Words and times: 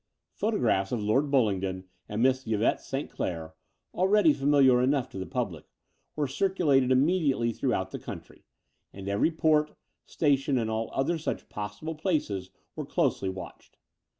Photographs 0.33 0.91
of 0.91 0.99
Lord 1.03 1.29
Bullingdon 1.29 1.83
and 2.09 2.23
Miss 2.23 2.47
Yvette 2.47 2.81
St. 2.81 3.07
Clair, 3.07 3.53
already 3.93 4.33
familiar 4.33 4.81
enough 4.81 5.07
to 5.09 5.19
the 5.19 5.27
public, 5.27 5.65
were 6.15 6.25
circulated 6.27 6.91
immediately 6.91 7.53
throughout 7.53 7.91
the 7.91 7.99
country; 7.99 8.43
and 8.91 9.07
every 9.07 9.29
port, 9.29 9.75
station, 10.07 10.57
and 10.57 10.71
all 10.71 10.89
other 10.91 11.19
such 11.19 11.49
possible 11.49 11.93
places 11.93 12.49
were 12.75 12.83
closely 12.87 13.29
watched. 13.29 13.77